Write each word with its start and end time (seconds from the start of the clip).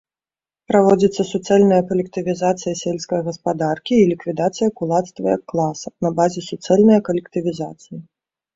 Праводзіцца 0.69 1.21
суцэльная 1.31 1.77
калектывізацыя 1.91 2.73
сельскае 2.81 3.21
гаспадаркі 3.29 3.93
і 4.05 4.09
ліквідацыя 4.13 4.73
кулацтва 4.81 5.27
як 5.39 5.43
класа, 5.55 5.87
на 6.09 6.15
базе 6.23 6.39
суцэльнае 6.49 6.99
калектывізацыі. 7.11 7.97